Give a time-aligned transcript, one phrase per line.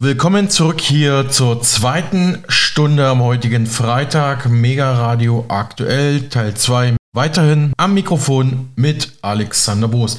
[0.00, 4.48] Willkommen zurück hier zur zweiten Stunde am heutigen Freitag.
[4.48, 6.94] Mega Radio aktuell, Teil 2.
[7.12, 10.18] Weiterhin am Mikrofon mit Alexander Boos.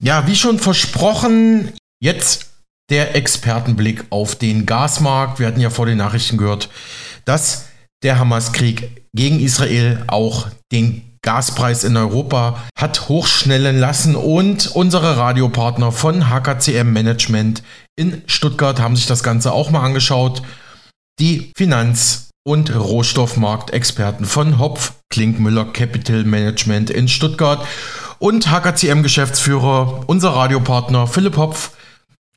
[0.00, 2.52] Ja, wie schon versprochen, jetzt
[2.90, 5.40] der Expertenblick auf den Gasmarkt.
[5.40, 6.68] Wir hatten ja vor den Nachrichten gehört,
[7.24, 7.70] dass
[8.04, 15.92] der Hamas-Krieg gegen Israel auch den Gaspreis in Europa hat hochschnellen lassen und unsere Radiopartner
[15.92, 17.62] von HKCM Management
[17.96, 20.42] in Stuttgart haben sich das Ganze auch mal angeschaut.
[21.18, 27.66] Die Finanz- und Rohstoffmarktexperten von Hopf Klinkmüller Capital Management in Stuttgart
[28.18, 31.72] und HKCM-Geschäftsführer, unser Radiopartner Philipp Hopf,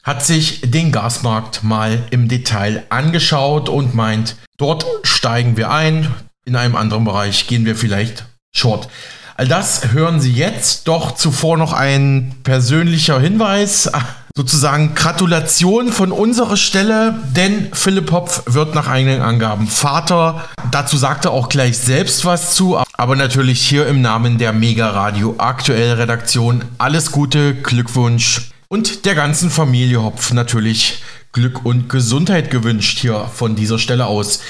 [0.03, 6.13] hat sich den Gasmarkt mal im Detail angeschaut und meint, dort steigen wir ein,
[6.45, 8.87] in einem anderen Bereich gehen wir vielleicht short.
[9.35, 13.91] All das hören Sie jetzt, doch zuvor noch ein persönlicher Hinweis,
[14.37, 20.43] sozusagen Gratulation von unserer Stelle, denn Philipp Hopf wird nach eigenen Angaben Vater.
[20.71, 24.89] Dazu sagt er auch gleich selbst was zu, aber natürlich hier im Namen der Mega
[24.89, 32.51] Radio Aktuell Redaktion alles Gute, Glückwunsch und der ganzen Familie Hopf natürlich Glück und Gesundheit
[32.51, 34.41] gewünscht hier von dieser Stelle aus.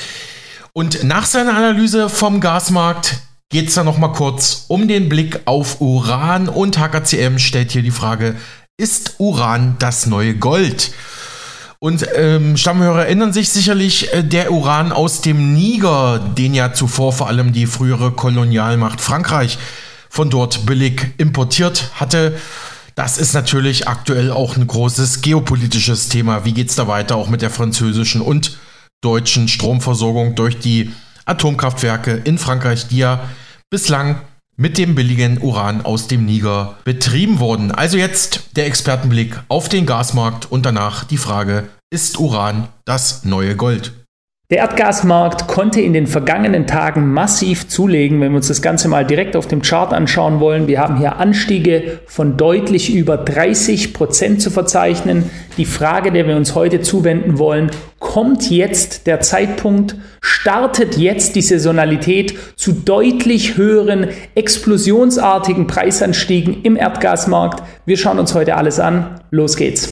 [0.73, 3.19] Und nach seiner Analyse vom Gasmarkt
[3.51, 7.91] geht es dann nochmal kurz um den Blick auf Uran und HKCM stellt hier die
[7.91, 8.35] Frage,
[8.77, 10.91] ist Uran das neue Gold?
[11.79, 17.13] Und ähm, Stammhörer erinnern sich sicherlich, äh, der Uran aus dem Niger, den ja zuvor
[17.13, 19.57] vor allem die frühere Kolonialmacht Frankreich
[20.09, 22.39] von dort billig importiert hatte.
[22.95, 26.45] Das ist natürlich aktuell auch ein großes geopolitisches Thema.
[26.45, 28.57] Wie geht es da weiter, auch mit der französischen und
[29.01, 30.91] deutschen Stromversorgung durch die
[31.25, 33.29] Atomkraftwerke in Frankreich, die ja
[33.69, 34.21] bislang
[34.57, 37.71] mit dem billigen Uran aus dem Niger betrieben wurden.
[37.71, 43.55] Also jetzt der Expertenblick auf den Gasmarkt und danach die Frage, ist Uran das neue
[43.55, 43.93] Gold?
[44.51, 49.03] Der Erdgasmarkt konnte in den vergangenen Tagen massiv zulegen, wenn wir uns das Ganze mal
[49.03, 50.67] direkt auf dem Chart anschauen wollen.
[50.67, 55.31] Wir haben hier Anstiege von deutlich über 30 Prozent zu verzeichnen.
[55.57, 61.41] Die Frage, der wir uns heute zuwenden wollen, kommt jetzt der Zeitpunkt, startet jetzt die
[61.41, 67.63] Saisonalität zu deutlich höheren, explosionsartigen Preisanstiegen im Erdgasmarkt?
[67.87, 69.21] Wir schauen uns heute alles an.
[69.31, 69.89] Los geht's.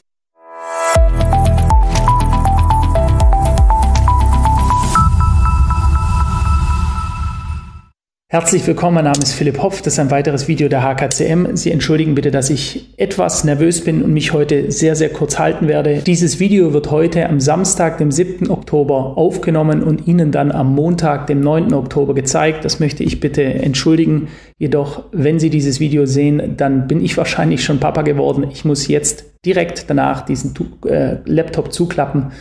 [8.34, 9.80] Herzlich willkommen, mein Name ist Philipp Hopf.
[9.80, 11.54] Das ist ein weiteres Video der HKCM.
[11.54, 15.68] Sie entschuldigen bitte, dass ich etwas nervös bin und mich heute sehr, sehr kurz halten
[15.68, 15.98] werde.
[15.98, 18.50] Dieses Video wird heute am Samstag, dem 7.
[18.50, 21.72] Oktober aufgenommen und Ihnen dann am Montag, dem 9.
[21.74, 22.64] Oktober gezeigt.
[22.64, 24.26] Das möchte ich bitte entschuldigen.
[24.58, 28.48] Jedoch, wenn Sie dieses Video sehen, dann bin ich wahrscheinlich schon Papa geworden.
[28.50, 30.54] Ich muss jetzt direkt danach diesen
[30.86, 32.32] äh, Laptop zuklappen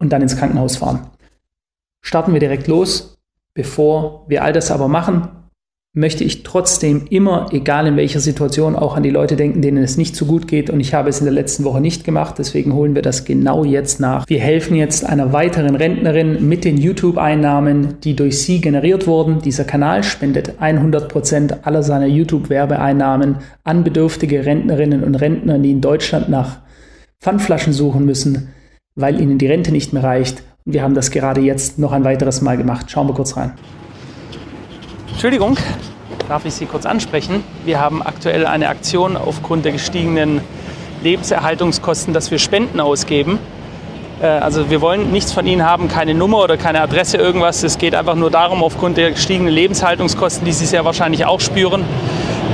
[0.00, 1.06] und dann ins Krankenhaus fahren.
[2.02, 3.17] Starten wir direkt los.
[3.58, 5.30] Bevor wir all das aber machen,
[5.92, 9.96] möchte ich trotzdem immer, egal in welcher Situation, auch an die Leute denken, denen es
[9.96, 10.70] nicht so gut geht.
[10.70, 12.36] Und ich habe es in der letzten Woche nicht gemacht.
[12.38, 14.28] Deswegen holen wir das genau jetzt nach.
[14.28, 19.40] Wir helfen jetzt einer weiteren Rentnerin mit den YouTube-Einnahmen, die durch sie generiert wurden.
[19.40, 25.80] Dieser Kanal spendet 100 Prozent aller seiner YouTube-Werbeeinnahmen an bedürftige Rentnerinnen und Rentner, die in
[25.80, 26.60] Deutschland nach
[27.20, 28.50] Pfandflaschen suchen müssen,
[28.94, 32.42] weil ihnen die Rente nicht mehr reicht wir haben das gerade jetzt noch ein weiteres
[32.42, 32.90] Mal gemacht.
[32.90, 33.54] Schauen wir kurz rein.
[35.10, 35.56] Entschuldigung,
[36.28, 37.42] darf ich Sie kurz ansprechen?
[37.64, 40.42] Wir haben aktuell eine Aktion aufgrund der gestiegenen
[41.02, 43.38] Lebenserhaltungskosten, dass wir Spenden ausgeben.
[44.20, 47.62] Äh, also wir wollen nichts von Ihnen haben, keine Nummer oder keine Adresse, irgendwas.
[47.62, 51.82] Es geht einfach nur darum, aufgrund der gestiegenen Lebenshaltungskosten, die Sie sehr wahrscheinlich auch spüren,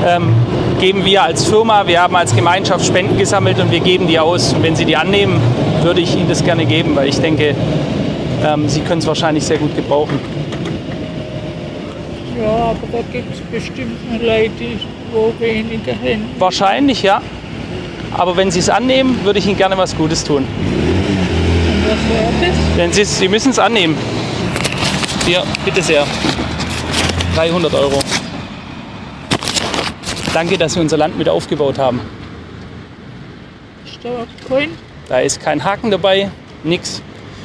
[0.07, 0.33] ähm,
[0.79, 4.53] geben wir als Firma, wir haben als Gemeinschaft Spenden gesammelt und wir geben die aus.
[4.53, 5.41] Und wenn Sie die annehmen,
[5.83, 7.57] würde ich Ihnen das gerne geben, weil ich denke,
[8.45, 10.19] ähm, Sie können es wahrscheinlich sehr gut gebrauchen.
[12.41, 14.79] Ja, aber da gibt es bestimmt Leute,
[15.13, 16.25] wo weniger hin.
[16.39, 17.23] Wahrscheinlich, ja.
[18.13, 20.45] Aber wenn Sie es annehmen, würde ich Ihnen gerne was Gutes tun.
[20.45, 22.77] Und was wäre das?
[22.77, 23.97] Wenn Sie, Sie müssen es annehmen.
[25.27, 26.07] Hier, bitte sehr.
[27.37, 28.01] 300 Euro.
[30.33, 32.01] Danke, dass Sie unser Land mit aufgebaut haben.
[33.85, 34.71] Ist da kein?
[35.09, 36.31] Da ist kein Haken dabei,
[36.63, 37.03] nichts.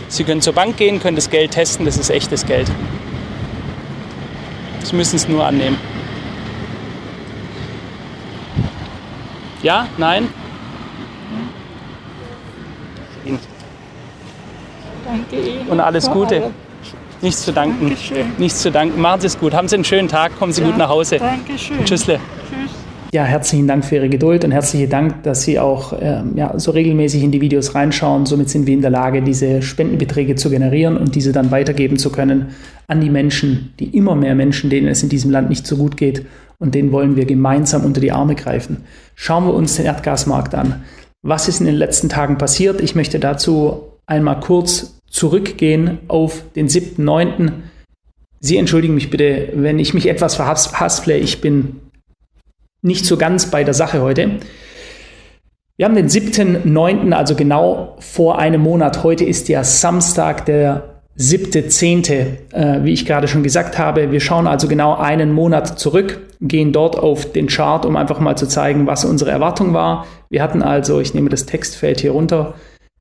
[0.10, 2.70] Sie können zur Bank gehen, können das Geld testen, das ist echtes Geld.
[4.84, 5.78] Sie müssen es nur annehmen.
[9.62, 9.88] Ja?
[9.98, 10.28] Nein?
[15.06, 15.68] Danke Ihnen.
[15.68, 16.52] Und alles Gute.
[17.22, 17.90] Nichts zu danken.
[17.90, 18.32] Dankeschön.
[18.38, 19.02] Nichts zu danken.
[19.02, 19.54] Machen Sie es gut.
[19.54, 20.38] Haben Sie einen schönen Tag.
[20.40, 21.18] Kommen Sie Ja, gut nach Hause.
[21.18, 21.84] Dankeschön.
[21.84, 22.20] Tschüssle.
[22.50, 22.69] Tschüss.
[23.12, 26.70] Ja, herzlichen Dank für Ihre Geduld und herzlichen Dank, dass Sie auch ähm, ja, so
[26.70, 28.28] regelmäßig in die Videos reinschauen.
[28.28, 32.12] Somit sind wir in der Lage, diese Spendenbeträge zu generieren und diese dann weitergeben zu
[32.12, 32.50] können
[32.86, 35.98] an die Menschen, die immer mehr Menschen, denen es in diesem Land nicht so gut
[35.98, 36.28] geht.
[36.60, 38.84] Und denen wollen wir gemeinsam unter die Arme greifen.
[39.16, 40.84] Schauen wir uns den Erdgasmarkt an.
[41.24, 42.80] Was ist in den letzten Tagen passiert?
[42.80, 47.54] Ich möchte dazu einmal kurz zurückgehen auf den 7.9.
[48.40, 51.18] Sie entschuldigen mich bitte, wenn ich mich etwas verhasple.
[51.18, 51.78] Ich bin
[52.82, 54.40] nicht so ganz bei der Sache heute.
[55.78, 59.04] Wir haben den 7.9., also genau vor einem Monat.
[59.04, 64.12] Heute ist ja Samstag, der 7.10., äh, wie ich gerade schon gesagt habe.
[64.12, 68.38] Wir schauen also genau einen Monat zurück, gehen dort auf den Chart, um einfach mal
[68.38, 70.06] zu zeigen, was unsere Erwartung war.
[70.30, 72.56] Wir hatten also, ich nehme das Textfeld hier runter,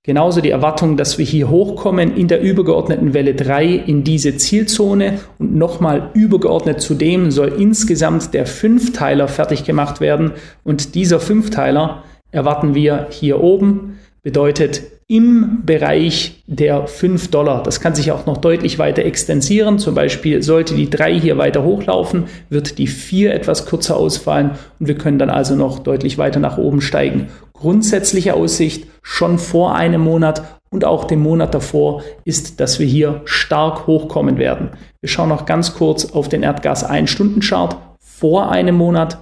[0.09, 5.19] Genauso die Erwartung, dass wir hier hochkommen in der übergeordneten Welle 3 in diese Zielzone
[5.39, 10.33] und nochmal übergeordnet zudem soll insgesamt der Fünfteiler fertig gemacht werden
[10.65, 17.63] und dieser Fünfteiler erwarten wir hier oben, bedeutet im Bereich der 5 Dollar.
[17.63, 19.79] Das kann sich auch noch deutlich weiter extensieren.
[19.79, 24.89] Zum Beispiel sollte die 3 hier weiter hochlaufen, wird die 4 etwas kürzer ausfallen und
[24.89, 27.29] wir können dann also noch deutlich weiter nach oben steigen.
[27.59, 33.23] Grundsätzliche Aussicht schon vor einem Monat und auch dem Monat davor ist, dass wir hier
[33.25, 34.71] stark hochkommen werden.
[35.01, 39.19] Wir schauen noch ganz kurz auf den Erdgas 1-Stunden-Chart vor einem Monat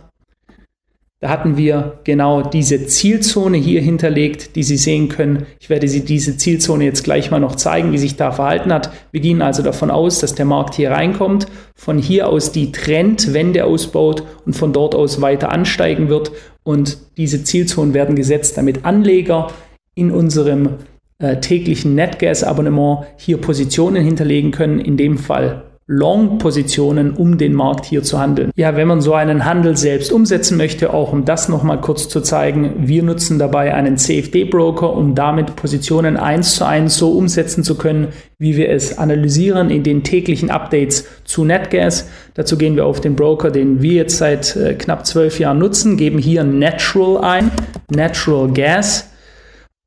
[1.21, 5.47] da hatten wir genau diese Zielzone hier hinterlegt, die Sie sehen können.
[5.59, 8.91] Ich werde Sie diese Zielzone jetzt gleich mal noch zeigen, wie sich da verhalten hat.
[9.13, 13.65] Wir gehen also davon aus, dass der Markt hier reinkommt, von hier aus die Trendwende
[13.65, 16.33] ausbaut und von dort aus weiter ansteigen wird.
[16.65, 19.49] Und diese Zielzonen werden gesetzt, damit Anleger
[19.95, 20.75] in unserem
[21.19, 24.81] äh, täglichen NetGas-Abonnement hier Positionen hinterlegen können.
[24.81, 28.51] In dem Fall Long-Positionen, um den Markt hier zu handeln.
[28.57, 32.21] Ja, wenn man so einen Handel selbst umsetzen möchte, auch um das nochmal kurz zu
[32.21, 37.77] zeigen, wir nutzen dabei einen CFD-Broker, um damit Positionen eins zu eins so umsetzen zu
[37.77, 42.09] können, wie wir es analysieren in den täglichen Updates zu NetGas.
[42.35, 45.97] Dazu gehen wir auf den Broker, den wir jetzt seit äh, knapp zwölf Jahren nutzen,
[45.97, 47.53] geben hier Natural ein,
[47.91, 49.09] Natural Gas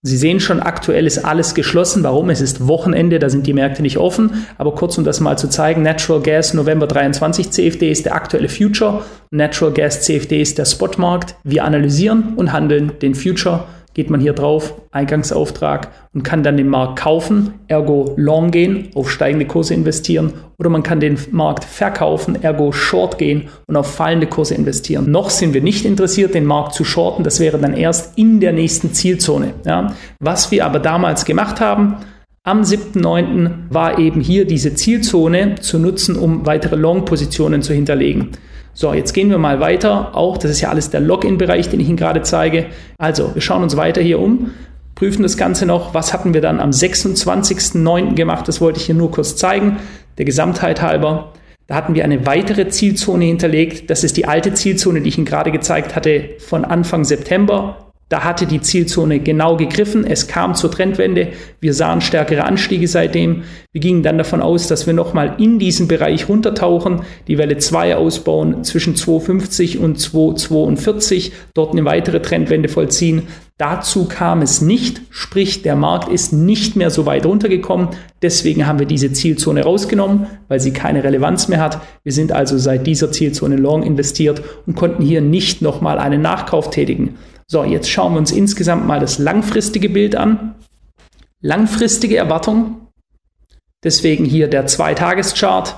[0.02, 2.04] Sie sehen schon, aktuell ist alles geschlossen.
[2.04, 2.30] Warum?
[2.30, 4.46] Es ist Wochenende, da sind die Märkte nicht offen.
[4.58, 8.48] Aber kurz, um das mal zu zeigen, Natural Gas November 23 CFD ist der aktuelle
[8.48, 9.04] Future.
[9.32, 11.36] Natural Gas CFD ist der Spotmarkt.
[11.44, 13.66] Wir analysieren und handeln den Future
[14.00, 19.12] geht man hier drauf, Eingangsauftrag und kann dann den Markt kaufen, ergo long gehen, auf
[19.12, 24.28] steigende Kurse investieren oder man kann den Markt verkaufen, ergo short gehen und auf fallende
[24.28, 25.12] Kurse investieren.
[25.12, 28.54] Noch sind wir nicht interessiert, den Markt zu shorten, das wäre dann erst in der
[28.54, 29.54] nächsten Zielzone.
[29.66, 29.94] Ja.
[30.22, 31.98] Was wir aber damals gemacht haben,
[32.44, 33.50] am 7.9.
[33.70, 38.30] war eben hier diese Zielzone zu nutzen, um weitere Long-Positionen zu hinterlegen.
[38.80, 40.16] So, jetzt gehen wir mal weiter.
[40.16, 42.68] Auch, das ist ja alles der Login-Bereich, den ich Ihnen gerade zeige.
[42.98, 44.52] Also, wir schauen uns weiter hier um,
[44.96, 45.94] prüfen das Ganze noch.
[45.94, 48.14] Was hatten wir dann am 26.09.
[48.16, 48.48] gemacht?
[48.48, 49.80] Das wollte ich hier nur kurz zeigen,
[50.18, 51.34] der Gesamtheit halber.
[51.68, 53.90] Da hatten wir eine weitere Zielzone hinterlegt.
[53.90, 57.89] Das ist die alte Zielzone, die ich Ihnen gerade gezeigt hatte, von Anfang September.
[58.10, 60.04] Da hatte die Zielzone genau gegriffen.
[60.04, 61.30] Es kam zur Trendwende.
[61.62, 63.44] Wir sahen stärkere Anstiege seitdem.
[63.72, 67.96] Wir gingen dann davon aus, dass wir nochmal in diesen Bereich runtertauchen, die Welle 2
[67.98, 73.28] ausbauen zwischen 2,50 und 2,42, dort eine weitere Trendwende vollziehen.
[73.60, 77.90] Dazu kam es nicht, sprich der Markt ist nicht mehr so weit runtergekommen.
[78.24, 81.82] Deswegen haben wir diese Zielzone rausgenommen, weil sie keine Relevanz mehr hat.
[82.04, 86.72] Wir sind also seit dieser Zielzone long investiert und konnten hier nicht nochmal einen Nachkauf
[86.72, 87.18] tätigen.
[87.52, 90.54] So, jetzt schauen wir uns insgesamt mal das langfristige Bild an.
[91.42, 92.90] Langfristige Erwartung,
[93.84, 95.76] deswegen hier der Zweitageschart,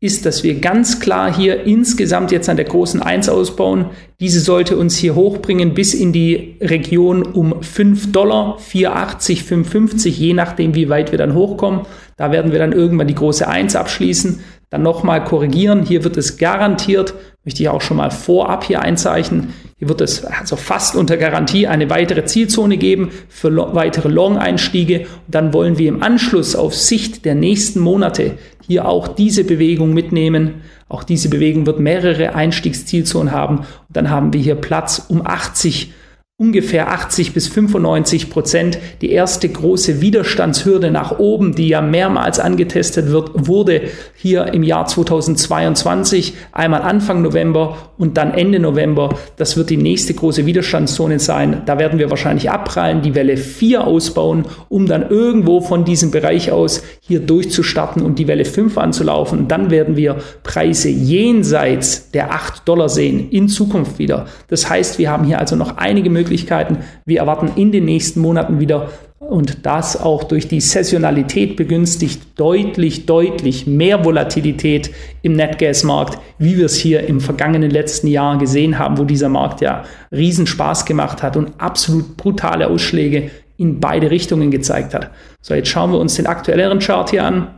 [0.00, 3.86] ist, dass wir ganz klar hier insgesamt jetzt an der großen 1 ausbauen.
[4.18, 10.34] Diese sollte uns hier hochbringen bis in die Region um 5 Dollar, 4,80, 5,50, je
[10.34, 11.86] nachdem, wie weit wir dann hochkommen.
[12.18, 15.82] Da werden wir dann irgendwann die große 1 abschließen, dann nochmal korrigieren.
[15.82, 20.24] Hier wird es garantiert, möchte ich auch schon mal vorab hier einzeichnen, hier wird es
[20.26, 25.06] also fast unter Garantie eine weitere Zielzone geben für weitere Long-Einstiege.
[25.26, 30.60] dann wollen wir im Anschluss auf Sicht der nächsten Monate hier auch diese Bewegung mitnehmen.
[30.90, 33.60] Auch diese Bewegung wird mehrere Einstiegszielzonen haben.
[33.60, 35.94] Und dann haben wir hier Platz um 80
[36.40, 38.78] ungefähr 80 bis 95 Prozent.
[39.02, 43.82] Die erste große Widerstandshürde nach oben, die ja mehrmals angetestet wird, wurde
[44.14, 49.18] hier im Jahr 2022, einmal Anfang November und dann Ende November.
[49.36, 51.60] Das wird die nächste große Widerstandszone sein.
[51.66, 56.50] Da werden wir wahrscheinlich abprallen, die Welle 4 ausbauen, um dann irgendwo von diesem Bereich
[56.50, 59.40] aus hier durchzustarten und die Welle 5 anzulaufen.
[59.40, 64.24] Und dann werden wir Preise jenseits der 8 Dollar sehen in Zukunft wieder.
[64.48, 66.78] Das heißt, wir haben hier also noch einige Möglichkeiten, Möglichkeiten.
[67.04, 73.04] Wir erwarten in den nächsten Monaten wieder und das auch durch die Saisonalität begünstigt deutlich,
[73.04, 78.96] deutlich mehr Volatilität im Netgasmarkt, wie wir es hier im vergangenen letzten Jahr gesehen haben,
[78.96, 84.94] wo dieser Markt ja Riesenspaß gemacht hat und absolut brutale Ausschläge in beide Richtungen gezeigt
[84.94, 85.10] hat.
[85.42, 87.48] So, jetzt schauen wir uns den aktuelleren Chart hier an.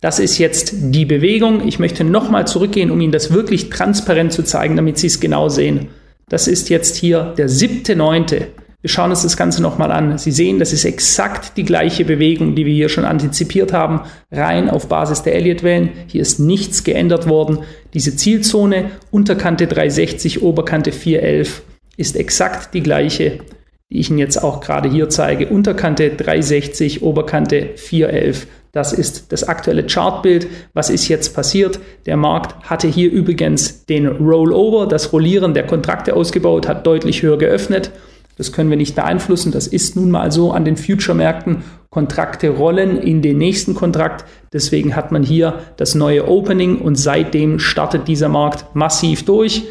[0.00, 1.66] Das ist jetzt die Bewegung.
[1.66, 5.48] Ich möchte nochmal zurückgehen, um Ihnen das wirklich transparent zu zeigen, damit Sie es genau
[5.48, 5.88] sehen.
[6.28, 8.48] Das ist jetzt hier der siebte, neunte.
[8.80, 10.18] Wir schauen uns das Ganze nochmal an.
[10.18, 14.00] Sie sehen, das ist exakt die gleiche Bewegung, die wir hier schon antizipiert haben,
[14.32, 15.90] rein auf Basis der Elliott-Wellen.
[16.08, 17.60] Hier ist nichts geändert worden.
[17.94, 21.62] Diese Zielzone, Unterkante 360, Oberkante 411,
[21.96, 23.38] ist exakt die gleiche,
[23.92, 25.46] die ich Ihnen jetzt auch gerade hier zeige.
[25.46, 28.48] Unterkante 360, Oberkante 411.
[28.76, 30.48] Das ist das aktuelle Chartbild.
[30.74, 31.80] Was ist jetzt passiert?
[32.04, 37.38] Der Markt hatte hier übrigens den Rollover, das Rollieren der Kontrakte ausgebaut, hat deutlich höher
[37.38, 37.90] geöffnet.
[38.36, 39.50] Das können wir nicht beeinflussen.
[39.50, 41.64] Das ist nun mal so an den Future-Märkten.
[41.88, 44.26] Kontrakte rollen in den nächsten Kontrakt.
[44.52, 49.62] Deswegen hat man hier das neue Opening und seitdem startet dieser Markt massiv durch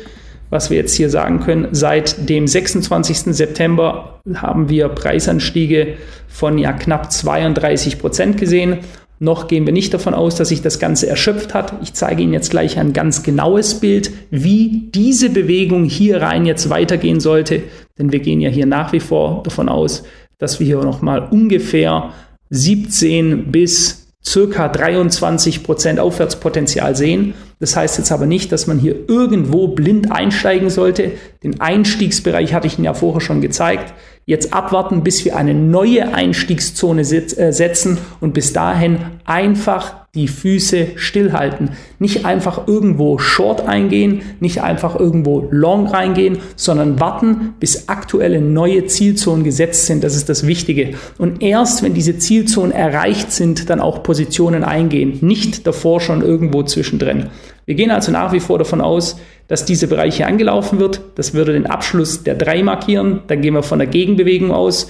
[0.50, 3.36] was wir jetzt hier sagen können, seit dem 26.
[3.36, 5.96] September haben wir Preisanstiege
[6.28, 8.80] von ja knapp 32 Prozent gesehen.
[9.20, 11.74] Noch gehen wir nicht davon aus, dass sich das Ganze erschöpft hat.
[11.82, 16.70] Ich zeige Ihnen jetzt gleich ein ganz genaues Bild, wie diese Bewegung hier rein jetzt
[16.70, 17.64] weitergehen sollte.
[17.98, 20.04] Denn wir gehen ja hier nach wie vor davon aus,
[20.38, 22.12] dass wir hier nochmal ungefähr
[22.50, 27.36] 17 bis circa 23 Prozent Aufwärtspotenzial sehen.
[27.60, 31.12] Das heißt jetzt aber nicht, dass man hier irgendwo blind einsteigen sollte.
[31.44, 33.94] Den Einstiegsbereich hatte ich Ihnen ja vorher schon gezeigt.
[34.26, 40.88] Jetzt abwarten, bis wir eine neue Einstiegszone äh, setzen und bis dahin einfach die Füße
[40.96, 41.72] stillhalten.
[42.00, 48.86] Nicht einfach irgendwo short eingehen, nicht einfach irgendwo long reingehen, sondern warten, bis aktuelle neue
[48.86, 50.04] Zielzonen gesetzt sind.
[50.04, 50.94] Das ist das Wichtige.
[51.18, 55.20] Und erst wenn diese Zielzonen erreicht sind, dann auch Positionen eingehen.
[55.22, 57.28] Nicht davor schon irgendwo zwischendrin.
[57.66, 59.18] Wir gehen also nach wie vor davon aus,
[59.48, 61.02] dass diese Bereiche angelaufen wird.
[61.16, 63.22] Das würde den Abschluss der drei markieren.
[63.28, 64.88] Dann gehen wir von der Gegenbewegung aus.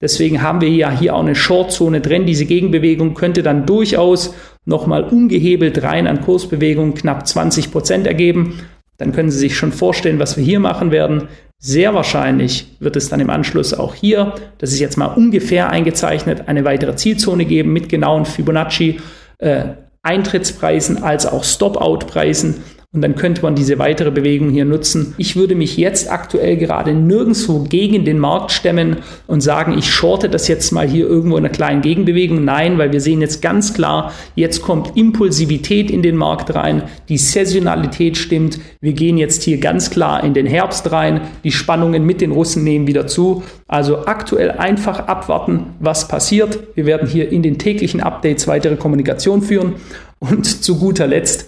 [0.00, 2.24] Deswegen haben wir ja hier auch eine Shortzone drin.
[2.24, 4.34] Diese Gegenbewegung könnte dann durchaus
[4.68, 8.60] nochmal ungehebelt rein an Kursbewegungen knapp 20 Prozent ergeben.
[8.98, 11.28] Dann können Sie sich schon vorstellen, was wir hier machen werden.
[11.58, 16.44] Sehr wahrscheinlich wird es dann im Anschluss auch hier, das ist jetzt mal ungefähr eingezeichnet,
[16.46, 19.00] eine weitere Zielzone geben mit genauen Fibonacci
[19.38, 19.64] äh,
[20.02, 22.62] Eintrittspreisen als auch Stop-out-Preisen.
[22.94, 25.14] Und dann könnte man diese weitere Bewegung hier nutzen.
[25.18, 30.30] Ich würde mich jetzt aktuell gerade nirgendwo gegen den Markt stemmen und sagen, ich shorte
[30.30, 32.46] das jetzt mal hier irgendwo in einer kleinen Gegenbewegung.
[32.46, 37.18] Nein, weil wir sehen jetzt ganz klar, jetzt kommt Impulsivität in den Markt rein, die
[37.18, 38.58] Saisonalität stimmt.
[38.80, 41.20] Wir gehen jetzt hier ganz klar in den Herbst rein.
[41.44, 43.42] Die Spannungen mit den Russen nehmen wieder zu.
[43.66, 46.58] Also aktuell einfach abwarten, was passiert.
[46.74, 49.74] Wir werden hier in den täglichen Updates weitere Kommunikation führen.
[50.20, 51.46] Und zu guter Letzt,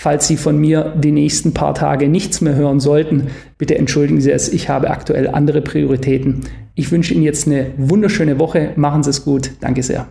[0.00, 4.30] Falls Sie von mir die nächsten paar Tage nichts mehr hören sollten, bitte entschuldigen Sie
[4.30, 6.42] es, ich habe aktuell andere Prioritäten.
[6.76, 10.06] Ich wünsche Ihnen jetzt eine wunderschöne Woche, machen Sie es gut, danke sehr.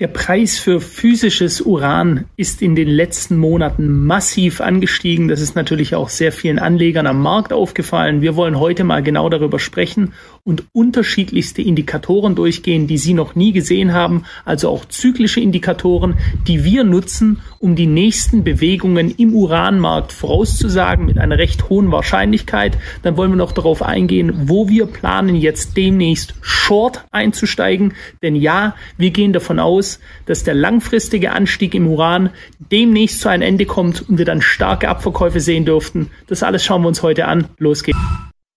[0.00, 5.28] Der Preis für physisches Uran ist in den letzten Monaten massiv angestiegen.
[5.28, 8.20] Das ist natürlich auch sehr vielen Anlegern am Markt aufgefallen.
[8.20, 13.52] Wir wollen heute mal genau darüber sprechen und unterschiedlichste Indikatoren durchgehen, die Sie noch nie
[13.52, 20.12] gesehen haben, also auch zyklische Indikatoren, die wir nutzen, um die nächsten Bewegungen im Uranmarkt
[20.12, 22.76] vorauszusagen mit einer recht hohen Wahrscheinlichkeit.
[23.02, 27.94] Dann wollen wir noch darauf eingehen, wo wir planen, jetzt demnächst short einzusteigen.
[28.22, 29.83] Denn ja, wir gehen davon aus,
[30.26, 32.30] dass der langfristige Anstieg im Uran
[32.70, 36.10] demnächst zu einem Ende kommt und wir dann starke Abverkäufe sehen dürften.
[36.26, 37.48] Das alles schauen wir uns heute an.
[37.58, 37.98] Los geht's.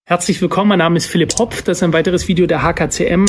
[0.06, 3.26] Herzlich willkommen, mein Name ist Philipp Hopf, das ist ein weiteres Video der HKCM.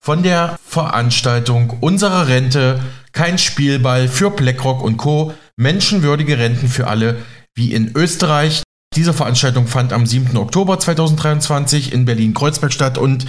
[0.00, 2.80] von der Veranstaltung Unsere Rente,
[3.12, 5.34] kein Spielball für BlackRock und Co.
[5.56, 7.16] Menschenwürdige Renten für alle
[7.54, 8.62] wie in Österreich.
[8.94, 10.36] Diese Veranstaltung fand am 7.
[10.36, 13.24] Oktober 2023 in Berlin-Kreuzberg statt und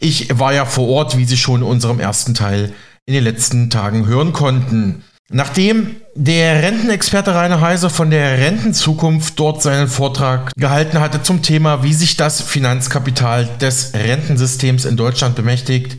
[0.00, 2.72] ich war ja vor Ort, wie Sie schon in unserem ersten Teil
[3.04, 5.04] in den letzten Tagen hören konnten.
[5.34, 11.82] Nachdem der Rentenexperte Rainer Heiser von der Rentenzukunft dort seinen Vortrag gehalten hatte zum Thema,
[11.82, 15.96] wie sich das Finanzkapital des Rentensystems in Deutschland bemächtigt,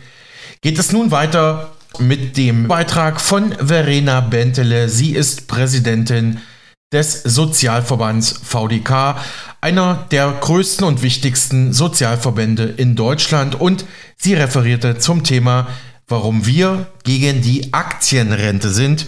[0.62, 4.90] geht es nun weiter mit dem Beitrag von Verena Bentele.
[4.90, 6.40] Sie ist Präsidentin
[6.94, 9.18] des Sozialverbands VDK,
[9.62, 13.60] einer der größten und wichtigsten Sozialverbände in Deutschland.
[13.60, 13.86] Und
[14.18, 15.68] sie referierte zum Thema,
[16.08, 19.08] warum wir gegen die Aktienrente sind.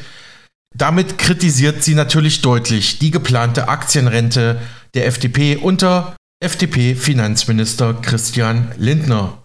[0.76, 4.60] Damit kritisiert sie natürlich deutlich die geplante Aktienrente
[4.94, 9.45] der FDP unter FDP-Finanzminister Christian Lindner.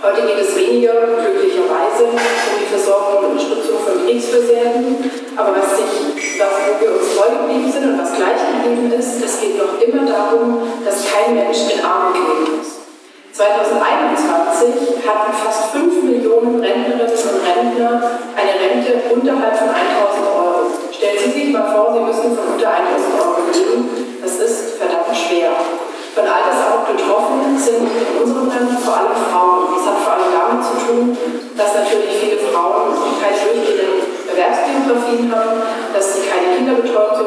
[0.00, 4.94] Heute geht es weniger, glücklicherweise, um die Versorgung und Unterstützung von Kriegsversehrten.
[5.34, 9.40] Aber was, sich, was wir uns treu geblieben sind und was gleich geblieben ist, es
[9.40, 12.78] geht noch immer darum, dass kein Mensch in Armut leben muss.
[13.34, 20.78] 2021 hatten fast 5 Millionen Rentnerinnen und Rentner eine Rente unterhalb von 1000 Euro.
[20.94, 23.90] Stellen Sie sich mal vor, Sie müssen von unter 1000 Euro leben.
[24.22, 25.50] Das ist verdammt schwer.
[26.14, 29.74] Von Altersarmut betroffen sind in unserem Land vor allem Frauen.
[29.74, 31.16] Das hat vor allem damit zu tun,
[31.56, 37.17] dass natürlich viele Frauen keine durchgehenden Erwerbsbiografien haben, dass sie keine Kinderbetreuung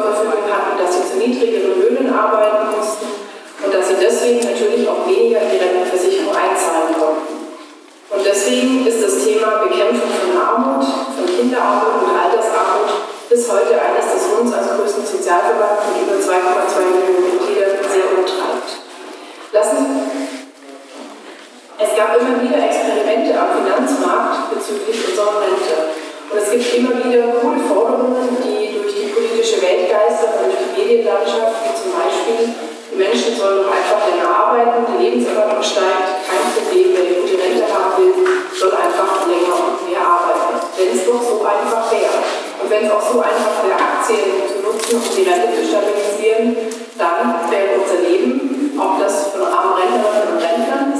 [22.01, 25.93] gab immer wieder Experimente am Finanzmarkt bezüglich unserer Rente.
[26.33, 30.73] Und es gibt immer wieder coole Forderungen, die durch die politische Welt geistern, durch die
[30.81, 32.41] Medienlandschaft, wie zum Beispiel,
[32.89, 37.69] die Menschen sollen einfach länger arbeiten, die Lebenserwartung steigt, kein Problem, wer die gute Rente
[37.69, 38.13] haben will,
[38.49, 40.57] soll einfach länger und mehr arbeiten.
[40.81, 42.17] Wenn es doch so einfach wäre.
[42.65, 46.57] Und wenn es auch so einfach wäre, Aktien zu nutzen, um die Rente zu stabilisieren,
[46.97, 50.50] dann wäre unser Leben auch das von armen Rentnerinnen und Rentnern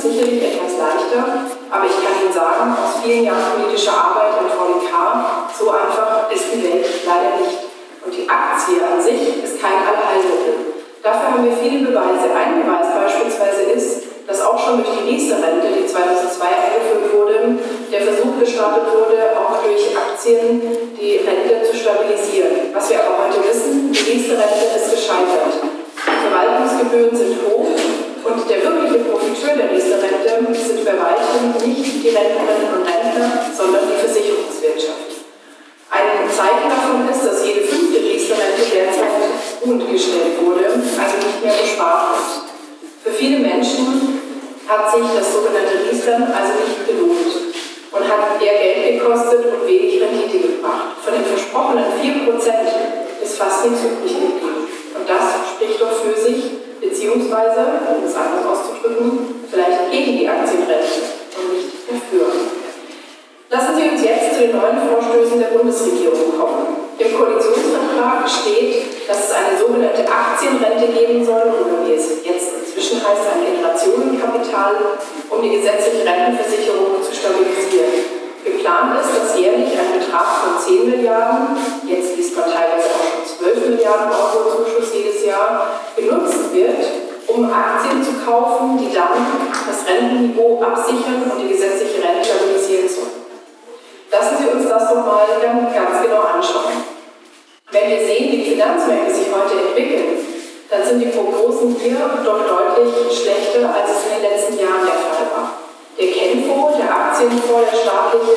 [0.01, 1.21] sicherlich etwas leichter.
[1.69, 4.91] Aber ich kann Ihnen sagen, aus vielen Jahren politischer Arbeit im VDK,
[5.53, 7.69] so einfach ist die Welt leider nicht.
[8.01, 10.73] Und die Aktie an sich ist kein Allheilmittel.
[11.05, 12.33] Dafür haben wir viele Beweise.
[12.33, 17.57] Ein Beweis beispielsweise ist, dass auch schon durch die Riester-Rente, die 2002 eingeführt wurde,
[17.91, 20.61] der Versuch gestartet wurde, auch durch Aktien
[20.97, 22.73] die Rente zu stabilisieren.
[22.73, 25.61] Was wir aber heute wissen, die Riester-Rente ist gescheitert.
[25.95, 27.67] Verwaltungsgebühren sind hoch
[28.23, 33.87] und der wirkliche Profiteur der Riester-Rente sind bei weitem nicht die Rentnerinnen und Rentner, sondern
[33.89, 35.25] die Versicherungswirtschaft.
[35.89, 39.11] Ein Zeichen davon ist, dass jede fünfte Riester-Rente derzeit
[39.91, 42.51] gestellt wurde, also nicht mehr bespart wird.
[43.03, 44.21] Für viele Menschen
[44.67, 47.33] hat sich das sogenannte Riestern also nicht gelohnt
[47.91, 50.95] und hat eher Geld gekostet und wenig Rendite gebracht.
[51.03, 54.67] Von den versprochenen 4% ist fast nichts übrig geblieben.
[54.95, 56.60] Und das spricht doch für sich,
[57.01, 61.01] beziehungsweise, um es anders auszudrücken, vielleicht gegen die Aktienrente
[61.33, 62.29] und nicht dafür.
[63.49, 66.93] Lassen Sie uns jetzt zu den neuen Vorstößen der Bundesregierung kommen.
[67.01, 73.01] Im Koalitionsvertrag steht, dass es eine sogenannte Aktienrente geben soll, oder wie es jetzt inzwischen
[73.01, 75.01] heißt, ein Generationenkapital,
[75.33, 78.21] um die gesetzliche Rentenversicherung zu stabilisieren.
[78.45, 83.53] Geplant ist, dass jährlich ein Betrag von 10 Milliarden, jetzt liest man teilweise auch schon
[83.53, 84.93] 12 Milliarden Euro Zuschuss
[85.25, 86.85] Jahr, genutzt wird,
[87.27, 89.13] um Aktien zu kaufen, die dann
[89.67, 93.21] das Rentenniveau absichern und die gesetzliche Rente stabilisieren sollen.
[94.11, 96.83] Lassen Sie uns das doch mal ganz genau anschauen.
[97.71, 100.19] Wenn wir sehen, wie die Finanzmärkte sich heute entwickeln,
[100.69, 104.99] dann sind die Prognosen hier doch deutlich schlechter, als es in den letzten Jahren der
[104.99, 105.51] Fall war.
[105.97, 108.35] Der Kenfo, der Aktienfonds, der staatliche,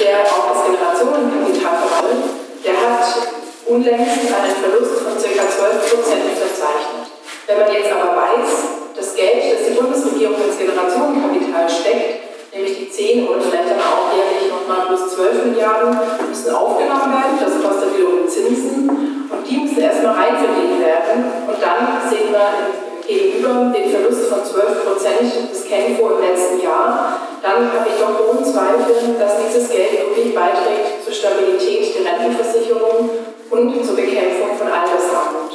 [0.00, 2.24] der auch das Generationenkapital verwaltet,
[2.64, 3.39] der hat
[3.70, 5.22] unlängst einen Verlust von ca.
[5.22, 5.86] 12%
[6.34, 7.06] verzeichnet.
[7.46, 8.50] Wenn man jetzt aber weiß,
[8.98, 14.10] das Geld, das die Bundesregierung ins Generationenkapital steckt, nämlich die 10 oder vielleicht dann auch
[14.10, 15.94] jährlich nochmal plus 12 Milliarden,
[16.26, 17.38] müssen aufgenommen werden.
[17.38, 18.90] Das kostet wiederum Zinsen
[19.30, 21.30] und die müssen erstmal reinverdient werden.
[21.46, 22.74] Und dann sehen wir
[23.06, 27.22] gegenüber den Verlust von 12 Prozent des Kenko im letzten Jahr.
[27.42, 33.10] Dann habe ich doch hohen Zweifel, dass dieses Geld wirklich beiträgt zur Stabilität der Rentenversicherung
[33.50, 35.50] und zur Bekämpfung von Altersarmut.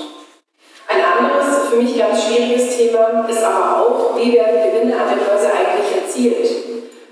[0.88, 5.26] Ein anderes, für mich ganz schwieriges Thema ist aber auch, wie werden Gewinne an der
[5.26, 6.48] Börse eigentlich erzielt?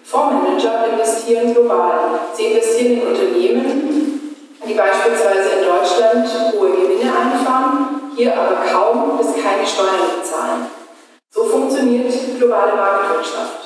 [0.04, 2.19] Fondsmanager investieren global.
[2.34, 4.36] Sie investieren in Unternehmen,
[4.67, 10.67] die beispielsweise in Deutschland hohe Gewinne einfahren, hier aber kaum bis keine Steuern bezahlen.
[11.32, 13.63] So funktioniert globale Marktwirtschaft.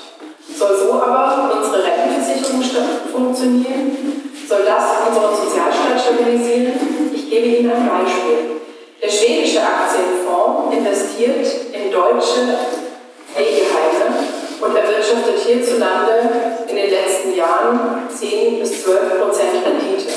[0.55, 2.63] Soll so aber unsere Rentenversicherung
[3.11, 4.17] funktionieren?
[4.47, 6.71] Soll das unseren Sozialstaat stabilisieren?
[7.13, 8.63] Ich gebe Ihnen ein Beispiel.
[9.03, 12.55] Der schwedische Aktienfonds investiert in deutsche
[13.27, 14.07] Pflegeheime
[14.61, 20.15] und erwirtschaftet hierzulande in den letzten Jahren 10 bis 12 Prozent Rendite.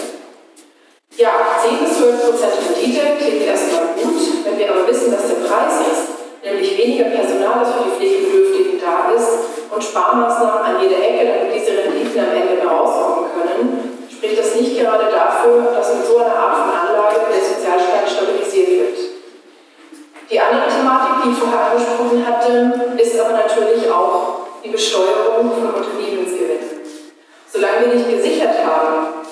[1.17, 5.43] Ja, 10 bis 12 Prozent Rendite klingt erstmal gut, wenn wir aber wissen, was der
[5.43, 11.03] Preis ist, nämlich weniger Personal, das für die Pflegebedürftigen da ist und Sparmaßnahmen an jeder
[11.03, 16.07] Ecke, damit diese Renditen am Ende herauskommen können, spricht das nicht gerade dafür, dass mit
[16.07, 18.99] so einer Art von Anlage der Sozialstaat stabilisiert wird.
[20.31, 25.73] Die andere Thematik, die ich vorher angesprochen hatte, ist aber natürlich auch die Besteuerung von
[25.73, 26.85] Unternehmensgewinnen.
[27.49, 29.25] Solange wir nicht gesichert haben,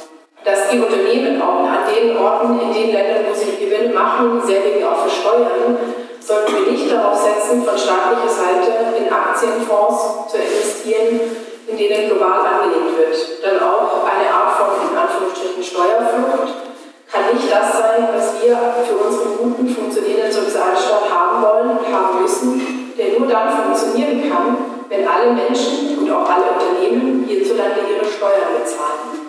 [0.42, 4.64] dass die Unternehmen auch an den Orten, in den Ländern, wo sie Gewinne machen, sehr
[4.64, 5.76] wenig auch versteuern,
[6.18, 11.20] sollten wir nicht darauf setzen, von staatlicher Seite in Aktienfonds zu investieren,
[11.68, 13.44] in denen global angelegt wird.
[13.44, 16.68] Dann auch eine Art von, in Anführungsstrichen, Steuerflucht
[17.10, 22.20] kann nicht das sein, was wir für unseren guten, funktionierenden Sozialstaat haben wollen und haben
[22.20, 24.56] müssen, der nur dann funktionieren kann,
[24.88, 29.28] wenn alle Menschen und auch alle Unternehmen hierzulande ihre Steuern bezahlen.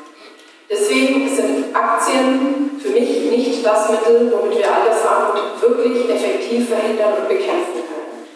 [0.69, 7.28] Deswegen sind Aktien für mich nicht das Mittel, womit wir Altersarmut wirklich effektiv verhindern und
[7.28, 8.28] bekämpfen können.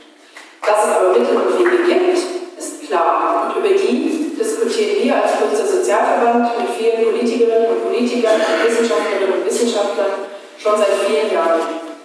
[0.65, 2.17] Dass es aber Mittel und Wege gibt,
[2.57, 3.45] ist klar.
[3.45, 3.82] Und über die
[4.73, 10.25] diskutieren wir als Künstler Sozialverband mit vielen Politikerinnen und Politikern und Wissenschaftlerinnen und Wissenschaftlern
[10.57, 11.61] schon seit vielen Jahren.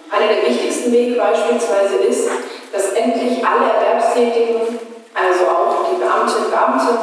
[0.09, 2.29] Einer der wichtigsten Wege beispielsweise ist,
[2.71, 4.77] dass endlich alle Erwerbstätigen,
[5.17, 6.93] also auch die Beamtinnen und Beamte,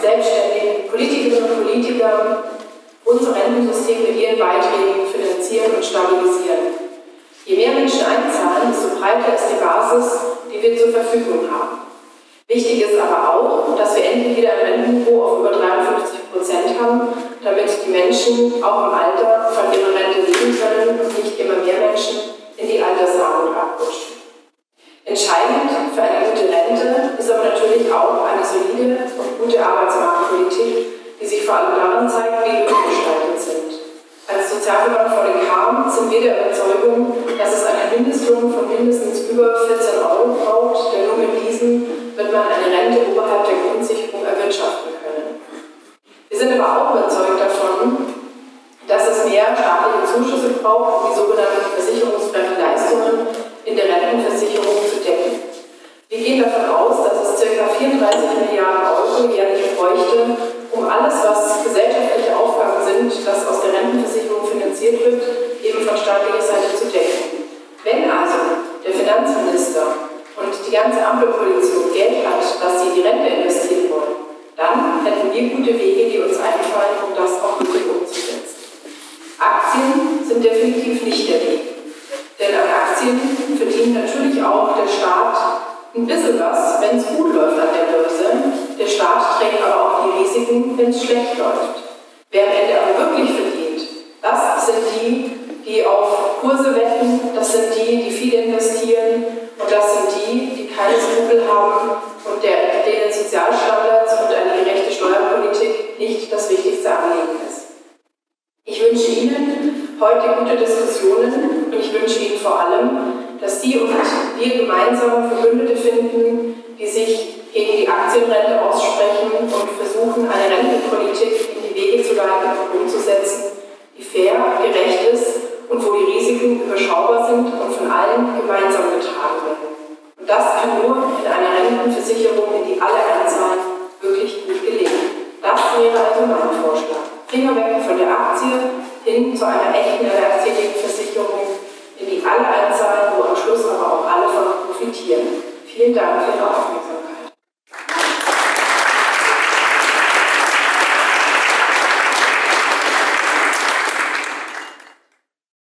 [0.00, 2.44] Selbstständigen, Politikerinnen und Politiker,
[3.04, 6.84] unser Rentensystem mit ihren Beiträgen finanzieren und stabilisieren.
[7.44, 10.20] Je mehr Menschen einzahlen, desto breiter ist die Basis,
[10.52, 11.83] die wir zur Verfügung haben.
[12.46, 17.08] Wichtig ist aber auch, dass wir endlich wieder ein Rentenniveau auf über 53 Prozent haben,
[17.42, 21.88] damit die Menschen auch im Alter von ihrer Rente leben können und nicht immer mehr
[21.88, 22.20] Menschen
[22.58, 24.20] in die Altersarmut abrutschen.
[25.06, 31.26] Entscheidend für eine gute Rente ist aber natürlich auch eine solide und gute Arbeitsmarktpolitik, die
[31.26, 33.73] sich vor allem darin zeigt, wie wir gestaltet sind.
[34.26, 40.00] Als den KAM sind wir der Überzeugung, dass es einen Mindestlohn von mindestens über 14
[40.00, 45.40] Euro braucht, denn nur mit diesen wird man eine Rente oberhalb der Grundsicherung erwirtschaften können.
[46.28, 48.14] Wir sind aber auch überzeugt davon,
[48.88, 53.28] dass es mehr staatliche Zuschüsse braucht, um die sogenannten versicherungsfremden Leistungen
[53.64, 55.40] in der Rentenversicherung zu decken.
[56.08, 57.68] Wir gehen davon aus, dass es ca.
[57.76, 58.83] 34 Milliarden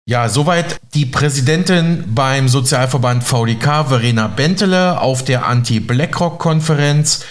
[0.09, 7.25] Ja, soweit die Präsidentin beim Sozialverband VDK, Verena Bentele, auf der Anti-BlackRock-Konferenz.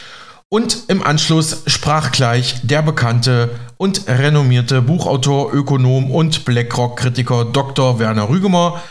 [0.51, 7.99] Und im Anschluss sprach gleich der bekannte und renommierte Buchautor, Ökonom und BlackRock-Kritiker Dr.
[7.99, 8.83] Werner Rügemer.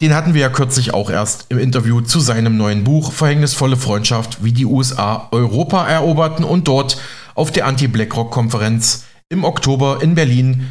[0.00, 4.42] Den hatten wir ja kürzlich auch erst im Interview zu seinem neuen Buch Verhängnisvolle Freundschaft,
[4.42, 6.96] wie die USA Europa eroberten und dort
[7.34, 10.68] auf der Anti-BlackRock-Konferenz im Oktober in Berlin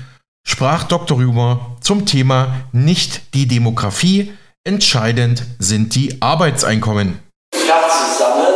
[0.47, 1.17] sprach Dr.
[1.17, 4.33] Rümer zum Thema Nicht die Demografie,
[4.63, 7.19] entscheidend sind die Arbeitseinkommen.
[7.53, 8.47] Ja, zusammen.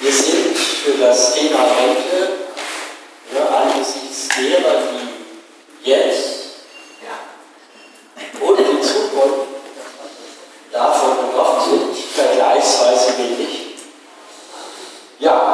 [0.00, 2.34] Wir sind für das Thema Rente
[3.32, 6.34] ja, angesichts derer, die jetzt
[8.40, 9.46] und in Zukunft
[10.72, 13.76] davon betroffen sind, vergleichsweise wenig.
[15.20, 15.53] Ja,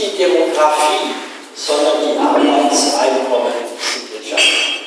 [0.00, 1.12] die Demografie,
[1.54, 4.80] sondern die Arbeitseinkommen zu wirtschaften.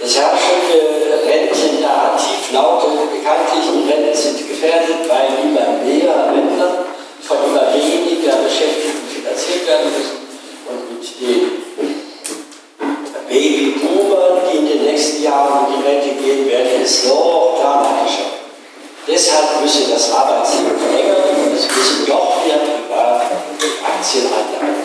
[0.00, 6.84] Das herrschende äh, Rentennarrativ lautet, bekanntlich, die Renten sind gefährdet, weil immer mehr Rentner
[7.22, 10.18] von immer weniger Beschäftigten finanziert werden müssen
[10.66, 11.62] und mit den
[13.28, 18.34] Babyboomern, die in den nächsten Jahren in die Rente gehen werden, es noch dramatischer.
[19.06, 22.75] Deshalb müsse das Arbeitsleben verlängern und es müssen noch mehr
[24.06, 24.75] 谢谢大家。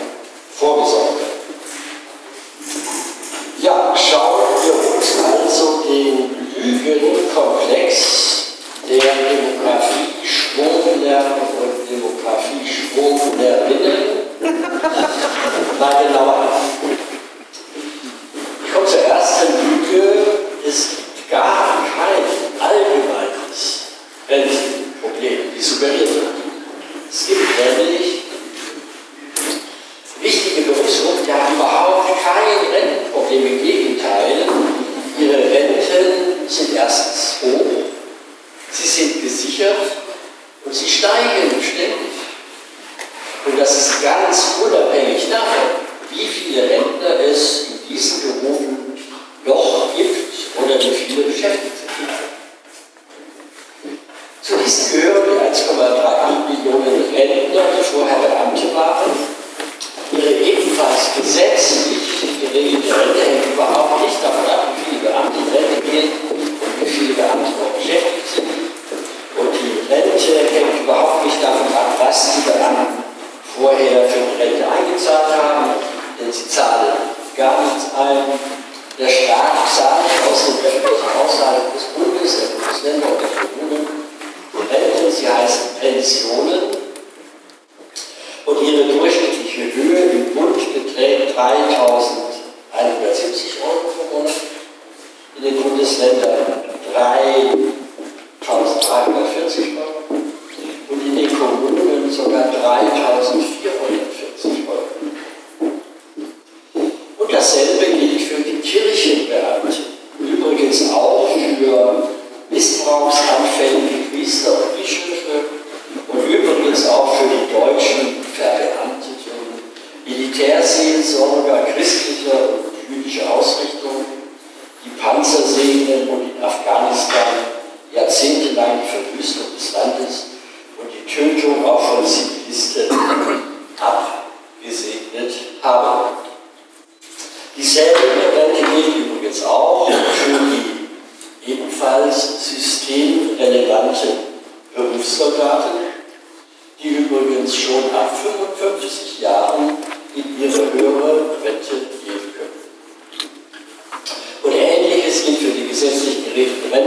[61.20, 61.91] Six.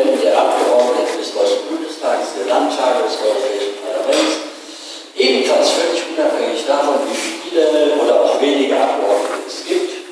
[0.05, 4.37] Stimmen der Abgeordneten des Deutschen Bundestages, der Landtage des Europäischen Parlaments,
[5.17, 10.05] ebenfalls völlig unabhängig davon, wie viele oder auch wenige Abgeordnete es gibt.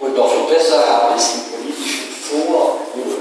[0.00, 3.20] Und noch viel besser haben es die politischen Vor- und hohe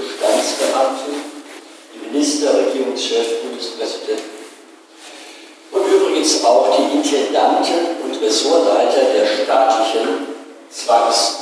[1.92, 4.40] die Minister, Regierungschefs, Bundespräsidenten
[5.72, 10.28] und übrigens auch die Intendanten und Ressortleiter der staatlichen
[10.72, 11.41] Zwangs-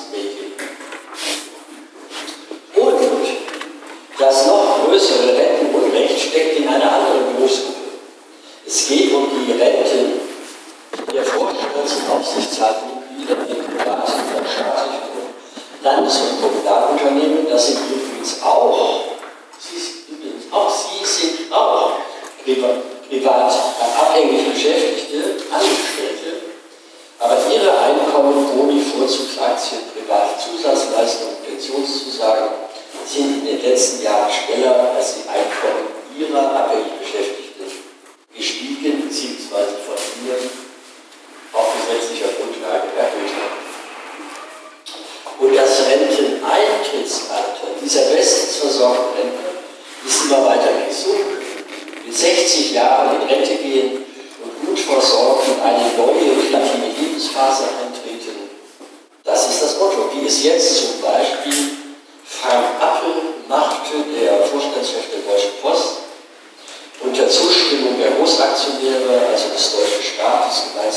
[70.50, 70.90] Sudah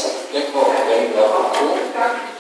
[1.12, 2.31] 个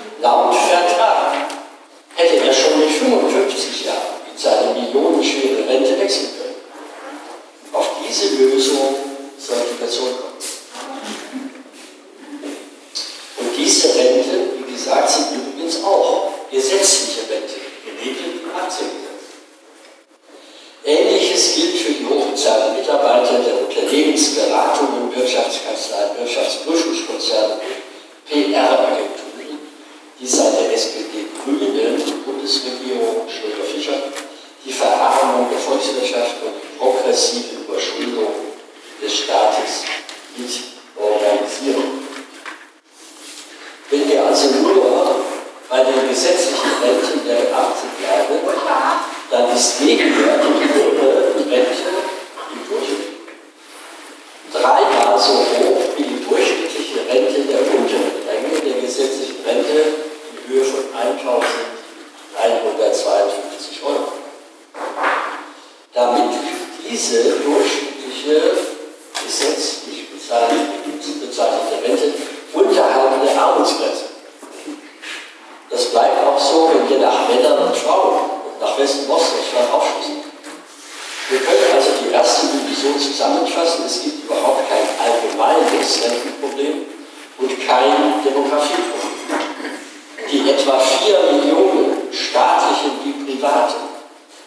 [93.04, 93.80] die Privaten.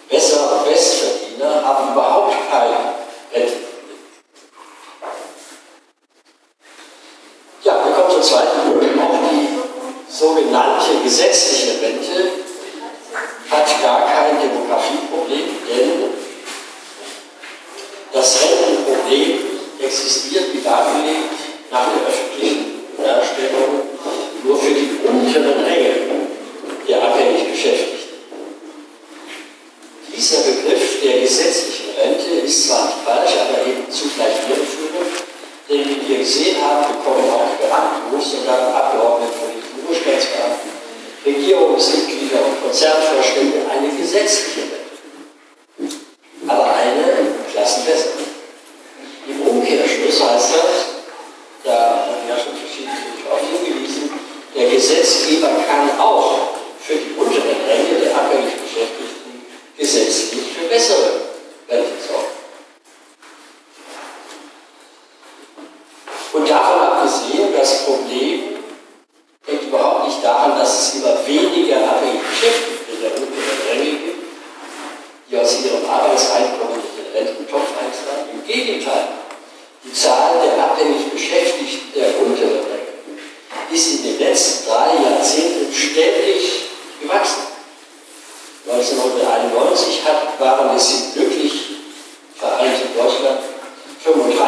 [0.09, 2.71] Besser und Bestverdiener haben überhaupt kein
[3.33, 3.53] Rente.
[7.63, 8.85] Ja, wir kommen zur zweiten Gruppe.
[9.01, 12.29] Auch die sogenannte gesetzliche Rente
[13.49, 16.13] hat gar kein Demografieproblem, denn
[18.13, 19.39] das Rentenproblem
[19.79, 21.33] existiert, wie dargelegt,
[21.71, 23.81] nach der öffentlichen Darstellung
[24.43, 25.94] nur für die unteren Ränge.
[41.55, 44.74] Museum und Konzertvorstände eine gesetzliche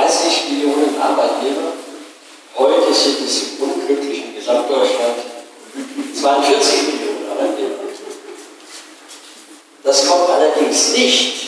[0.07, 1.73] 30 Millionen Arbeitnehmer.
[2.55, 5.17] Heute sind es im unglücklichen Gesamtdeutschland
[6.21, 7.75] 42 Millionen Arbeitnehmer.
[9.83, 11.46] Das kommt allerdings nicht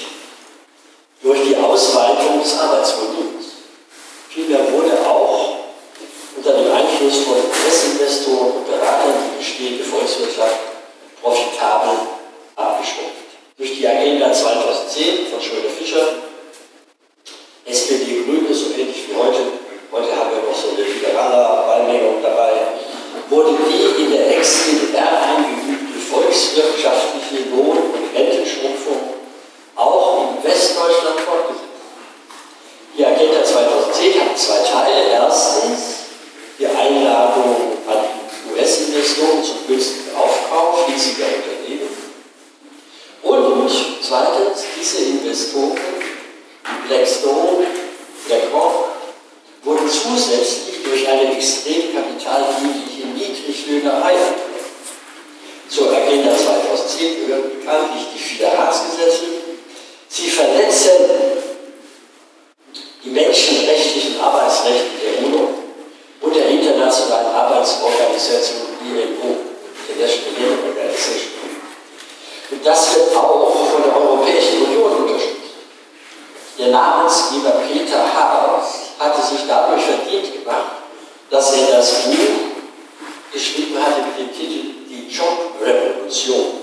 [84.20, 86.60] den Titel Die Jobrevolution.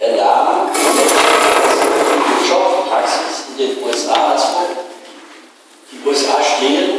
[0.00, 4.78] Der Name die Jobpraxis in den USA als Vorbild.
[5.90, 6.91] Die USA stehen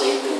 [0.00, 0.39] saved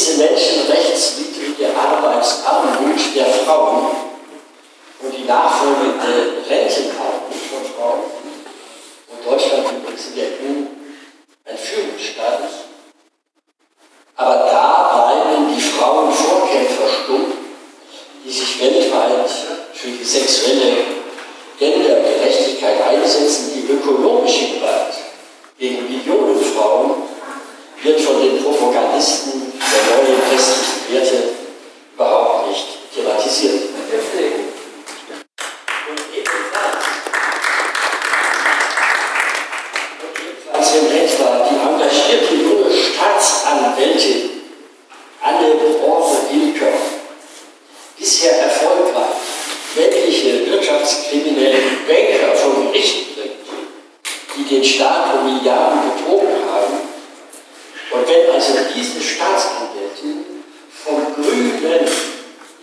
[0.00, 3.88] Diese menschenrechtswidrige Arbeitsarmut der Frauen
[5.02, 8.00] und die nachfolgende Rentenarmut von Frauen
[9.10, 12.60] und Deutschland übrigens in der EU ein Führungsstaat ist,
[14.16, 17.32] aber da bleiben die Frauenvorkämpfer stumm,
[18.24, 19.28] die sich weltweit
[19.74, 20.76] für die sexuelle
[21.58, 24.94] Gendergerechtigkeit einsetzen, die ökonomische Gewalt
[25.58, 27.02] gegen Millionen Frauen
[27.82, 29.40] wird von den Propagandisten
[29.70, 31.28] der neuen westlichen Werte
[31.94, 33.54] überhaupt nicht thematisiert.
[35.88, 36.84] Und ebenfalls,
[40.00, 44.30] und ebenfalls wenn etwa die engagierte junge Staatsanwältin
[45.22, 46.72] Anne Bronze-Wilker
[47.98, 49.04] bisher erfolgreich
[49.76, 53.32] männliche wirtschaftskriminellen Banker vor Gericht bringt,
[54.36, 56.90] die den Staat um Milliarden betrogen haben.
[57.92, 60.24] Und wenn also diese Staatsanwältin
[60.84, 61.88] vom grünen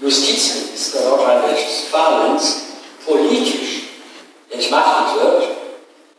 [0.01, 2.61] Justizminister Nordrhein-Westfalens
[3.05, 3.89] politisch
[4.49, 5.43] entmachtet wird,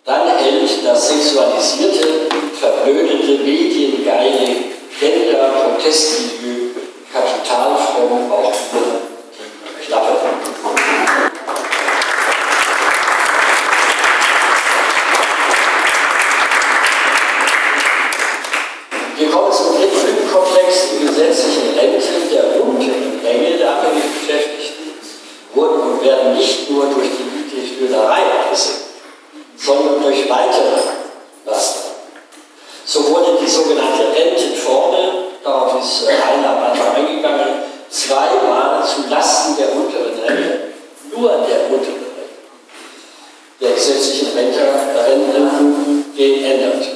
[0.05, 2.29] dann hält das sexualisierte,
[2.61, 4.57] verblödete, mediengeile
[5.01, 6.71] Gender-Protestmilieu
[7.11, 9.01] kapitalfromm auch hier
[9.81, 10.19] die Klappe.
[19.19, 20.91] Wir kommen zum dritten Lückenkomplex.
[20.93, 24.93] Die gesetzlichen Renten der unteren Ränge der abhängig Beschäftigten
[25.55, 28.85] wurden und werden nicht nur durch die Niedriglöhnerei abgesenkt,
[29.57, 30.81] sondern durch weitere
[31.45, 31.89] Maßnahmen.
[32.87, 39.75] So wurde die sogenannte Rentenformel, darauf ist Heiner am Anfang eingegangen, zweimal zu Lasten der
[39.75, 40.73] unteren Rente,
[41.15, 42.31] nur der unteren Rente,
[43.61, 44.59] der gesetzlichen Renten
[46.17, 46.87] geändert.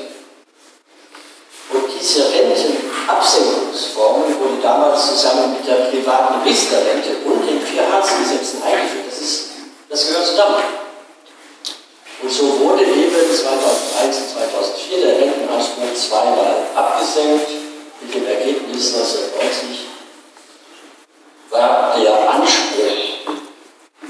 [1.72, 9.01] Und diese Rentenabsenkungsformel wurde damals zusammen mit der privaten Riester-Rente und den vier Hartz-Gesetzen eingeführt.
[9.92, 10.62] Das, gehört zusammen.
[12.22, 17.50] Und so wurde eben 2001 und 2004 der Rentenanspruch zweimal abgesenkt,
[18.00, 19.80] mit dem Ergebnis 1990
[21.50, 23.36] war der Anspruch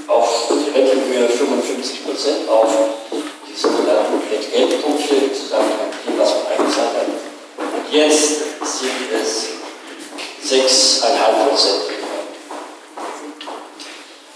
[0.07, 2.69] auf die Rentenhöhe 55 Prozent auf
[3.45, 7.07] die sogenannten Entgeltpunkte im Zusammenhang mit dem, was man eingezahlt hat.
[7.59, 8.39] Und jetzt
[8.79, 9.49] sind es
[10.49, 11.92] 6,5 Prozent.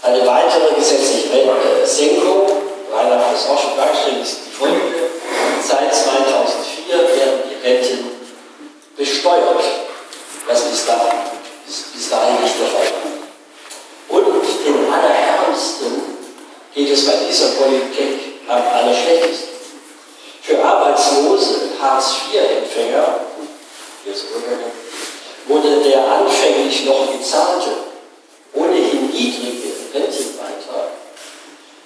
[0.08, 1.28] Eine weitere gesetzliche
[1.84, 2.48] Senkung
[2.90, 4.80] Reinhard hat es auch schon dargestellt, ist die Folge.
[5.62, 8.10] Seit 2004 werden die Renten
[8.96, 9.62] besteuert,
[10.46, 11.12] was bis dahin,
[11.66, 12.88] bis, bis dahin nicht der Fall.
[14.08, 14.24] Und
[14.64, 16.02] den Allerärmsten
[16.74, 19.48] geht es bei dieser Politik am allerschlechtesten.
[20.40, 23.20] Für arbeitslose Hartz-IV-Empfänger,
[25.46, 27.72] wurde der anfänglich noch gezahlte,
[28.54, 30.88] ohnehin niedrige Rentenbeitrag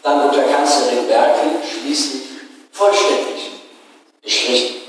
[0.02, 2.22] dann unter Kanzlerin Merkel schließlich
[2.72, 3.52] vollständig
[4.22, 4.81] gestrichen.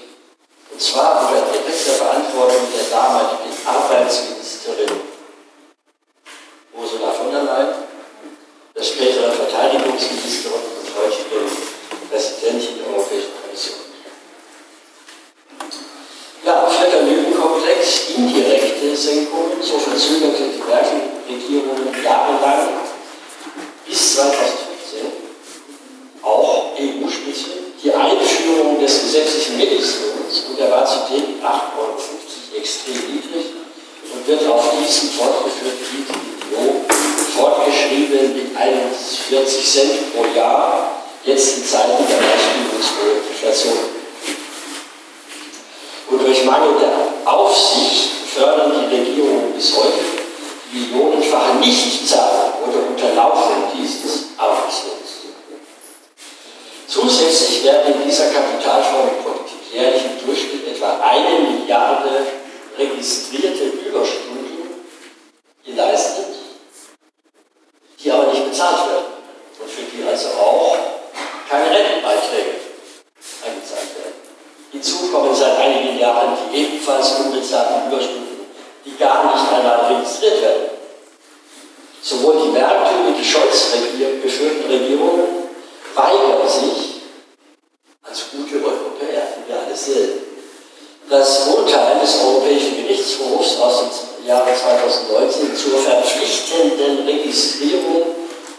[95.14, 98.03] heute zur verpflichtenden Registrierung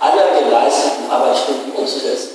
[0.01, 2.34] aller geleisteten Arbeitsstunden umzusetzen.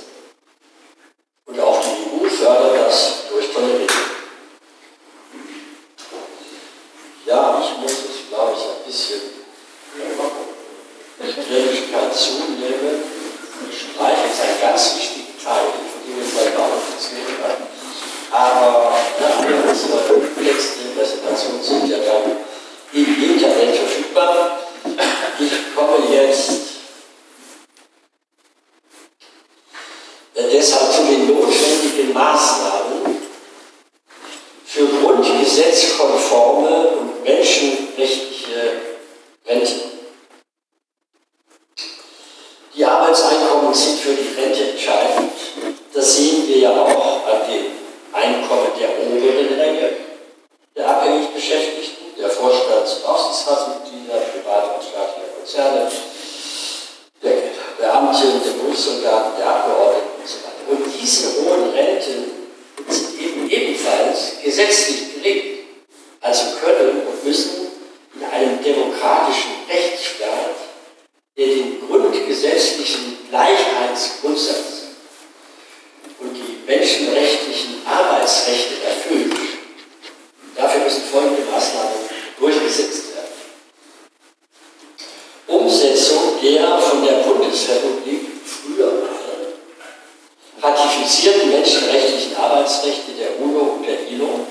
[91.00, 94.46] komplizierten menschenrechtlichen Arbeitsrechte der UNO und der ILO,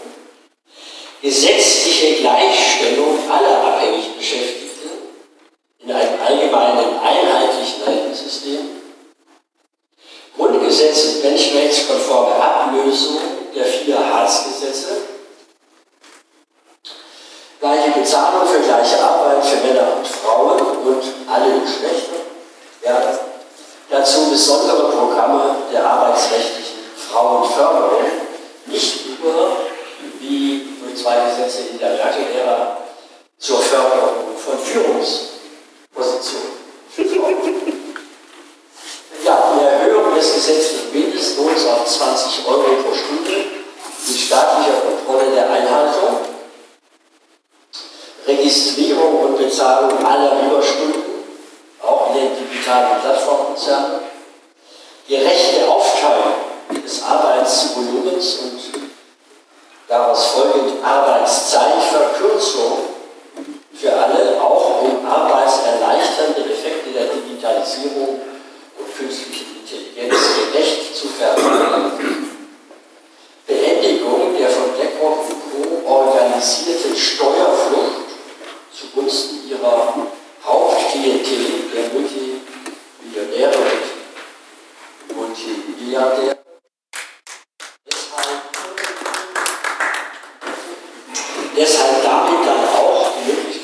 [1.20, 3.77] gesetzliche Gleichstellung aller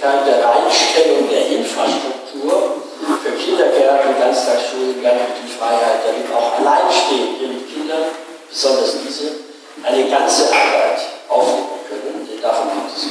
[0.04, 2.76] Möglichkeit der Reinstellung der Infrastruktur
[3.22, 8.04] für Kindergärten, Ganztagsschulen, Gärten, die Freiheit, damit auch alleinstehende mit Kindern,
[8.48, 9.48] besonders diese,
[9.82, 13.04] eine ganze Arbeit aufnehmen können, denn davon gibt es.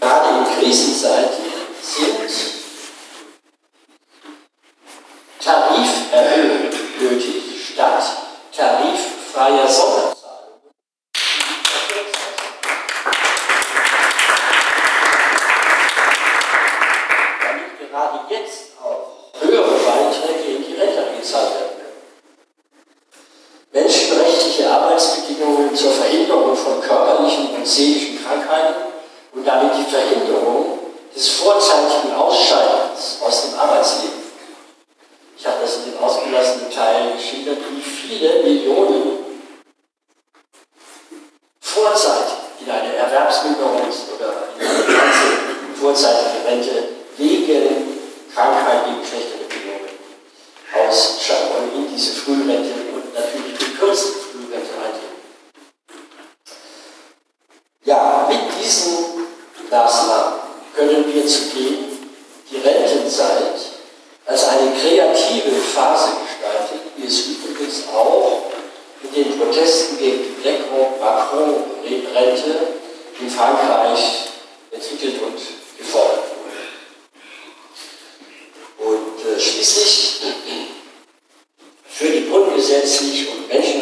[0.00, 1.41] Gerade in Krisenzeiten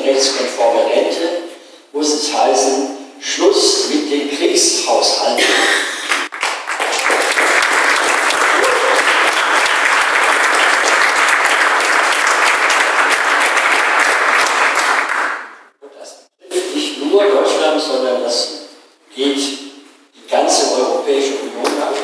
[0.01, 1.43] menschenrechtskonforme Rente
[1.93, 5.45] muss es heißen, Schluss mit den Kriegshaushalten.
[15.81, 18.49] Und das betrifft nicht nur Deutschland, sondern das
[19.15, 21.95] geht die ganze Europäische Union an.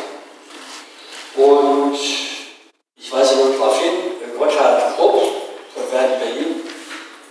[1.43, 3.93] Und ich weise nur darauf hin,
[4.39, 5.23] Gotthard Krupp
[5.75, 6.63] von Verdi Berlin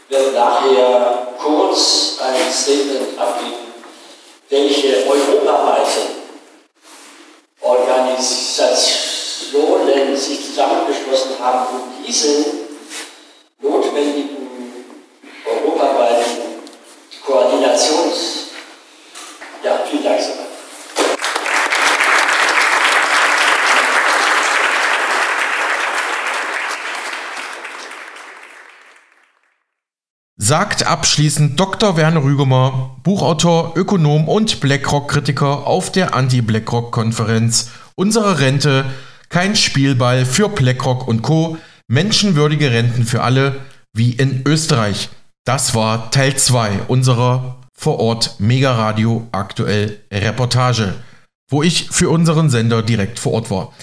[0.09, 3.73] wird nachher kurz ein Statement abgeben,
[4.49, 6.01] welche europaweite
[7.61, 12.45] Organisationen sich zusammengeschlossen haben, um diesen
[13.59, 14.83] notwendigen
[15.45, 16.61] europaweiten
[17.25, 18.31] Koordinations...
[19.63, 20.45] Ja, vielen Dank soweit.
[30.57, 31.97] Sagt abschließend Dr.
[31.97, 38.85] Werner Rügemer, Buchautor, Ökonom und BlackRock-Kritiker auf der Anti-BlackRock-Konferenz Unsere Rente,
[39.27, 41.57] kein Spielball für BlackRock und Co.
[41.89, 43.57] Menschenwürdige Renten für alle,
[43.91, 45.09] wie in Österreich.
[45.43, 50.93] Das war Teil 2 unserer vor Ort Mega Radio aktuell Reportage,
[51.51, 53.73] wo ich für unseren Sender direkt vor Ort war.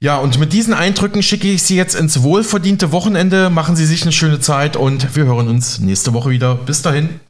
[0.00, 3.50] Ja, und mit diesen Eindrücken schicke ich Sie jetzt ins wohlverdiente Wochenende.
[3.50, 6.54] Machen Sie sich eine schöne Zeit und wir hören uns nächste Woche wieder.
[6.54, 7.20] Bis dahin.